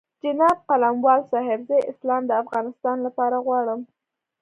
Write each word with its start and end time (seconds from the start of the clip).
جناب 0.23 0.57
قلموال 0.69 1.21
صاحب 1.31 1.59
زه 1.69 1.77
اسلام 1.91 2.21
د 2.27 2.31
افغانستان 2.43 2.97
لپاره 3.05 3.37
غواړم. 3.45 3.79